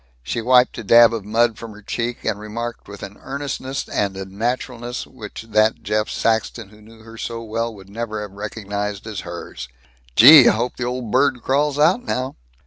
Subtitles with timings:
[0.23, 4.17] She wiped a dab of mud from her cheek, and remarked with an earnestness and
[4.17, 9.05] a naturalness which that Jeff Saxton who knew her so well would never have recognized
[9.05, 9.69] as hers:
[10.15, 12.35] "Gee, I hope the old bird crawls out now."